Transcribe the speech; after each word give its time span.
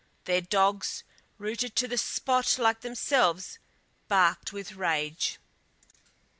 Their 0.23 0.41
dogs, 0.41 1.03
rooted 1.37 1.75
to 1.75 1.87
the 1.87 1.95
spot 1.95 2.57
like 2.57 2.81
themselves, 2.81 3.59
barked 4.07 4.51
with 4.51 4.71
rage. 4.71 5.37